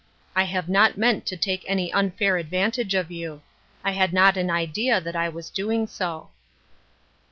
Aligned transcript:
I 0.35 0.45
have 0.45 0.67
not 0.67 0.97
meant 0.97 1.27
to 1.27 1.37
take 1.37 1.63
any 1.67 1.93
unfair 1.93 2.37
advantage 2.37 2.95
of 2.95 3.11
you. 3.11 3.43
I 3.83 3.91
had 3.91 4.13
not 4.13 4.35
an 4.35 4.49
idea 4.49 4.99
that 4.99 5.15
I 5.15 5.29
was 5.29 5.51
doing 5.51 5.85
so." 5.85 6.31